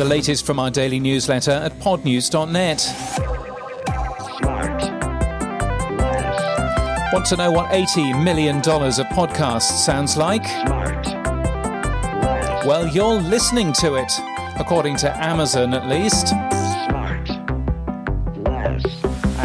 The 0.00 0.06
latest 0.06 0.46
from 0.46 0.58
our 0.58 0.70
daily 0.70 0.98
newsletter 0.98 1.50
at 1.50 1.78
podnews.net. 1.78 2.94
Want 7.12 7.26
to 7.26 7.36
know 7.36 7.50
what 7.52 7.70
$80 7.70 8.24
million 8.24 8.56
of 8.56 9.06
podcast 9.08 9.84
sounds 9.84 10.16
like? 10.16 10.44
Well, 12.64 12.86
you're 12.86 13.20
listening 13.20 13.74
to 13.74 13.96
it, 13.96 14.10
according 14.58 14.96
to 14.96 15.14
Amazon 15.22 15.74
at 15.74 15.86
least. 15.86 16.32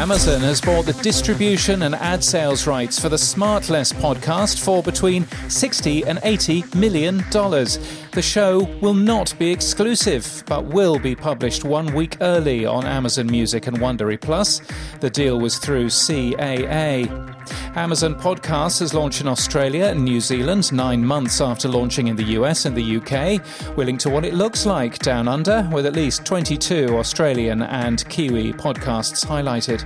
Amazon 0.00 0.40
has 0.40 0.62
bought 0.62 0.86
the 0.86 0.94
distribution 1.02 1.82
and 1.82 1.94
ad 1.94 2.24
sales 2.24 2.66
rights 2.66 2.98
for 2.98 3.10
the 3.10 3.16
SmartLess 3.16 3.92
podcast 3.92 4.58
for 4.64 4.82
between 4.82 5.26
60 5.50 6.04
and 6.06 6.18
80 6.22 6.64
million 6.74 7.22
dollars. 7.30 7.78
The 8.12 8.22
show 8.22 8.60
will 8.80 8.94
not 8.94 9.38
be 9.38 9.50
exclusive, 9.50 10.42
but 10.46 10.64
will 10.64 10.98
be 10.98 11.14
published 11.14 11.64
one 11.64 11.92
week 11.92 12.16
early 12.22 12.64
on 12.64 12.86
Amazon 12.86 13.26
Music 13.26 13.66
and 13.66 13.78
Wondery 13.78 14.18
Plus. 14.18 14.62
The 15.00 15.10
deal 15.10 15.38
was 15.38 15.58
through 15.58 15.88
CAA. 15.88 17.39
Amazon 17.74 18.14
Podcasts 18.14 18.80
has 18.80 18.94
launched 18.94 19.20
in 19.20 19.28
Australia 19.28 19.86
and 19.86 20.04
New 20.04 20.20
Zealand 20.20 20.72
nine 20.72 21.04
months 21.04 21.40
after 21.40 21.68
launching 21.68 22.08
in 22.08 22.16
the 22.16 22.24
US 22.38 22.64
and 22.64 22.76
the 22.76 22.96
UK. 22.96 23.40
We're 23.76 23.84
linked 23.84 24.02
to 24.02 24.10
what 24.10 24.24
it 24.24 24.34
looks 24.34 24.66
like 24.66 24.98
down 24.98 25.28
under, 25.28 25.68
with 25.72 25.86
at 25.86 25.94
least 25.94 26.24
22 26.24 26.96
Australian 26.98 27.62
and 27.62 28.08
Kiwi 28.08 28.52
podcasts 28.52 29.24
highlighted. 29.24 29.84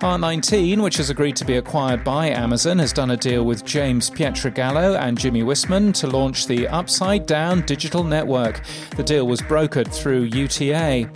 ART19, 0.00 0.80
which 0.80 0.96
has 0.98 1.10
agreed 1.10 1.34
to 1.36 1.44
be 1.44 1.56
acquired 1.56 2.04
by 2.04 2.28
Amazon, 2.28 2.78
has 2.78 2.92
done 2.92 3.10
a 3.10 3.16
deal 3.16 3.44
with 3.44 3.64
James 3.64 4.08
Pietragallo 4.08 4.96
and 4.96 5.18
Jimmy 5.18 5.42
Whisman 5.42 5.92
to 5.94 6.06
launch 6.06 6.46
the 6.46 6.68
Upside 6.68 7.26
Down 7.26 7.62
Digital 7.62 8.04
Network. 8.04 8.60
The 8.96 9.02
deal 9.02 9.26
was 9.26 9.40
brokered 9.40 9.92
through 9.92 10.24
UTA. 10.24 11.10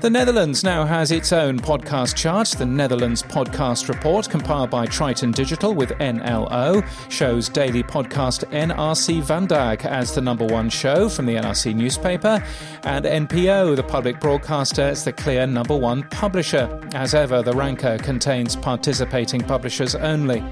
The 0.00 0.10
Netherlands 0.10 0.62
now 0.62 0.84
has 0.84 1.10
its 1.10 1.32
own 1.32 1.58
podcast 1.58 2.16
chart. 2.16 2.48
The 2.48 2.66
Netherlands 2.66 3.22
Podcast 3.22 3.88
Report, 3.88 4.28
compiled 4.28 4.68
by 4.68 4.84
Triton 4.84 5.32
Digital 5.32 5.74
with 5.74 5.90
NLO, 5.92 6.86
shows 7.10 7.48
daily 7.48 7.82
podcast 7.82 8.44
NRC 8.52 9.22
Vandaag 9.22 9.86
as 9.86 10.14
the 10.14 10.20
number 10.20 10.44
one 10.44 10.68
show 10.68 11.08
from 11.08 11.24
the 11.24 11.36
NRC 11.36 11.74
newspaper, 11.74 12.44
and 12.84 13.06
NPO, 13.06 13.74
the 13.74 13.82
public 13.82 14.20
broadcaster, 14.20 14.88
is 14.88 15.02
the 15.02 15.12
clear 15.14 15.46
number 15.46 15.76
one 15.76 16.02
publisher. 16.10 16.78
As 16.94 17.14
ever, 17.14 17.42
the 17.42 17.54
ranker 17.54 17.96
contains 17.98 18.54
participating 18.54 19.40
publishers 19.40 19.94
only. 19.94 20.44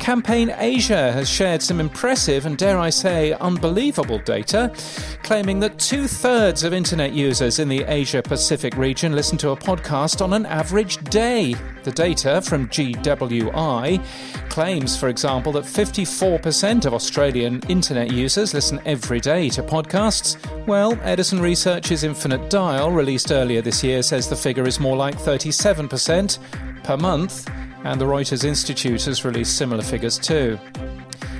Campaign 0.00 0.52
Asia 0.56 1.12
has 1.12 1.28
shared 1.28 1.62
some 1.62 1.78
impressive 1.78 2.46
and, 2.46 2.56
dare 2.56 2.78
I 2.78 2.88
say, 2.88 3.34
unbelievable 3.34 4.18
data, 4.18 4.72
claiming 5.22 5.60
that 5.60 5.78
two 5.78 6.08
thirds 6.08 6.64
of 6.64 6.72
internet 6.72 7.12
users 7.12 7.58
in 7.58 7.68
the 7.68 7.84
Asia 7.84 8.22
Pacific 8.22 8.74
region 8.76 9.12
listen 9.12 9.36
to 9.38 9.50
a 9.50 9.56
podcast 9.56 10.22
on 10.22 10.32
an 10.32 10.46
average 10.46 10.96
day. 11.04 11.54
The 11.84 11.92
data 11.92 12.40
from 12.40 12.68
GWI 12.68 14.02
claims, 14.48 14.98
for 14.98 15.08
example, 15.08 15.52
that 15.52 15.64
54% 15.64 16.86
of 16.86 16.94
Australian 16.94 17.60
internet 17.68 18.10
users 18.10 18.54
listen 18.54 18.80
every 18.86 19.20
day 19.20 19.50
to 19.50 19.62
podcasts. 19.62 20.38
Well, 20.66 20.98
Edison 21.02 21.40
Research's 21.42 22.04
Infinite 22.04 22.48
Dial, 22.48 22.90
released 22.90 23.30
earlier 23.30 23.60
this 23.60 23.84
year, 23.84 24.02
says 24.02 24.28
the 24.28 24.34
figure 24.34 24.66
is 24.66 24.80
more 24.80 24.96
like 24.96 25.16
37% 25.16 26.38
per 26.82 26.96
month 26.96 27.48
and 27.84 28.00
the 28.00 28.04
Reuters 28.04 28.44
Institute 28.44 29.04
has 29.04 29.24
released 29.24 29.56
similar 29.56 29.82
figures 29.82 30.18
too. 30.18 30.58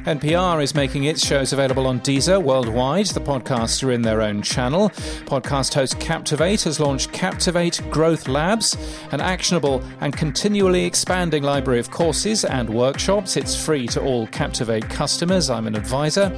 NPR 0.07 0.63
is 0.63 0.75
making 0.75 1.05
its 1.05 1.27
shows 1.27 1.53
available 1.53 1.87
on 1.87 2.01
Deezer 2.01 2.43
worldwide. 2.43 3.07
The 3.07 3.21
podcasts 3.21 3.85
are 3.87 3.93
in 3.93 4.01
their 4.01 4.23
own 4.23 4.41
channel. 4.41 4.89
Podcast 5.27 5.75
host 5.75 6.01
Captivate 6.01 6.63
has 6.63 6.81
launched 6.81 7.13
Captivate 7.13 7.83
Growth 7.91 8.27
Labs, 8.27 8.79
an 9.13 9.21
actionable 9.21 9.85
and 10.01 10.17
continually 10.17 10.87
expanding 10.87 11.43
library 11.43 11.81
of 11.81 11.91
courses 11.91 12.47
and 12.47 12.71
workshops. 12.71 13.37
It's 13.37 13.55
free 13.55 13.87
to 13.89 14.01
all 14.01 14.27
Captivate 14.29 14.89
customers. 14.89 15.51
I'm 15.51 15.67
an 15.67 15.77
advisor. 15.77 16.31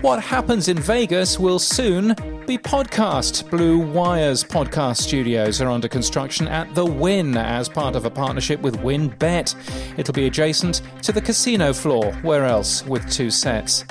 What 0.00 0.20
happens 0.20 0.66
in 0.66 0.78
Vegas 0.78 1.38
will 1.38 1.60
soon 1.60 2.16
be 2.46 2.58
podcast. 2.58 3.48
Blue 3.48 3.78
Wire's 3.78 4.44
podcast 4.44 4.98
studios 4.98 5.60
are 5.62 5.70
under 5.70 5.88
construction 5.88 6.46
at 6.48 6.74
the 6.74 6.84
Wynn 6.84 7.36
as 7.36 7.68
part 7.68 7.96
of 7.96 8.04
a 8.04 8.10
partnership 8.10 8.60
with 8.60 8.76
WynnBET. 8.80 9.98
It'll 9.98 10.12
be 10.12 10.26
adjacent 10.26 10.82
to 11.02 11.12
the 11.12 11.22
casino 11.22 11.72
floor. 11.72 12.12
Where 12.22 12.44
else 12.44 12.84
with 12.84 13.03
two 13.10 13.30
sets? 13.30 13.84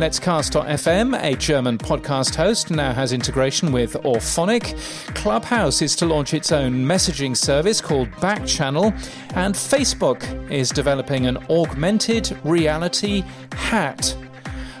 LetsCast.fm, 0.00 1.22
a 1.22 1.36
German 1.36 1.78
podcast 1.78 2.34
host, 2.34 2.70
now 2.70 2.92
has 2.92 3.12
integration 3.12 3.72
with 3.72 3.94
Orphonic. 4.04 4.76
Clubhouse 5.14 5.82
is 5.82 5.94
to 5.96 6.06
launch 6.06 6.34
its 6.34 6.52
own 6.52 6.72
messaging 6.74 7.36
service 7.36 7.80
called 7.80 8.10
Backchannel, 8.12 8.92
and 9.34 9.54
Facebook 9.54 10.50
is 10.50 10.70
developing 10.70 11.26
an 11.26 11.36
augmented 11.48 12.36
reality 12.44 13.22
hat. 13.52 14.16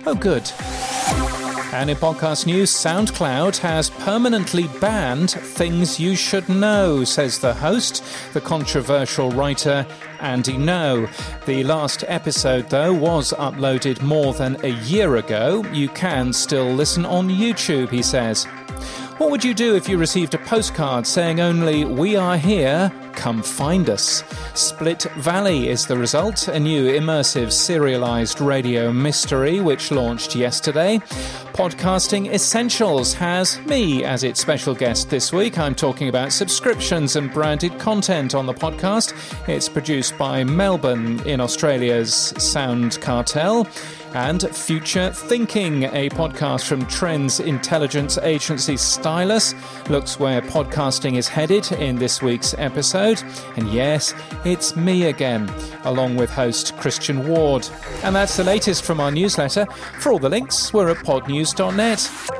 Oh, 0.06 0.14
good. 0.14 0.50
And 1.72 1.88
in 1.88 1.96
podcast 1.96 2.46
news, 2.46 2.72
SoundCloud 2.72 3.58
has 3.58 3.90
permanently 3.90 4.66
banned 4.80 5.30
things 5.30 6.00
you 6.00 6.16
should 6.16 6.48
know, 6.48 7.04
says 7.04 7.38
the 7.38 7.54
host, 7.54 8.02
the 8.32 8.40
controversial 8.40 9.30
writer 9.30 9.86
Andy 10.18 10.54
Ngo. 10.54 11.08
The 11.46 11.62
last 11.62 12.04
episode, 12.08 12.68
though, 12.70 12.92
was 12.92 13.32
uploaded 13.34 14.02
more 14.02 14.34
than 14.34 14.62
a 14.64 14.70
year 14.82 15.16
ago. 15.16 15.64
You 15.72 15.88
can 15.90 16.32
still 16.32 16.72
listen 16.72 17.06
on 17.06 17.28
YouTube, 17.28 17.90
he 17.90 18.02
says. 18.02 18.48
What 19.20 19.30
would 19.30 19.44
you 19.44 19.52
do 19.52 19.76
if 19.76 19.86
you 19.86 19.98
received 19.98 20.32
a 20.32 20.38
postcard 20.38 21.06
saying 21.06 21.40
only, 21.40 21.84
We 21.84 22.16
are 22.16 22.38
here, 22.38 22.90
come 23.12 23.42
find 23.42 23.90
us? 23.90 24.24
Split 24.54 25.02
Valley 25.18 25.68
is 25.68 25.86
the 25.86 25.98
result, 25.98 26.48
a 26.48 26.58
new 26.58 26.90
immersive 26.90 27.52
serialized 27.52 28.40
radio 28.40 28.90
mystery 28.90 29.60
which 29.60 29.90
launched 29.90 30.34
yesterday. 30.34 31.00
Podcasting 31.52 32.32
Essentials 32.32 33.12
has 33.12 33.60
me 33.66 34.04
as 34.04 34.24
its 34.24 34.40
special 34.40 34.74
guest 34.74 35.10
this 35.10 35.34
week. 35.34 35.58
I'm 35.58 35.74
talking 35.74 36.08
about 36.08 36.32
subscriptions 36.32 37.14
and 37.14 37.30
branded 37.30 37.78
content 37.78 38.34
on 38.34 38.46
the 38.46 38.54
podcast. 38.54 39.12
It's 39.46 39.68
produced 39.68 40.16
by 40.16 40.44
Melbourne 40.44 41.20
in 41.26 41.42
Australia's 41.42 42.14
Sound 42.38 42.98
Cartel 43.02 43.68
and 44.14 44.42
Future 44.54 45.10
Thinking, 45.12 45.84
a 45.84 46.08
podcast 46.10 46.66
from 46.66 46.86
Trends 46.86 47.40
Intelligence 47.40 48.18
Agency 48.18 48.76
Stylus, 48.76 49.54
looks 49.88 50.18
where 50.18 50.42
podcasting 50.42 51.16
is 51.16 51.28
headed 51.28 51.70
in 51.72 51.96
this 51.96 52.22
week's 52.22 52.54
episode. 52.58 53.22
And 53.56 53.68
yes, 53.72 54.14
it's 54.44 54.76
me 54.76 55.04
again, 55.04 55.52
along 55.84 56.16
with 56.16 56.30
host 56.30 56.76
Christian 56.78 57.28
Ward. 57.28 57.68
And 58.02 58.14
that's 58.16 58.36
the 58.36 58.44
latest 58.44 58.84
from 58.84 59.00
our 59.00 59.10
newsletter. 59.10 59.66
For 60.00 60.12
all 60.12 60.18
the 60.18 60.28
links, 60.28 60.72
we're 60.72 60.90
at 60.90 60.98
podnews.net. 60.98 62.39